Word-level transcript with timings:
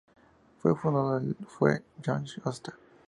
Su 0.63 0.75
fundador 0.77 1.35
fue 1.45 1.83
John 2.03 2.25
Oster. 2.45 2.73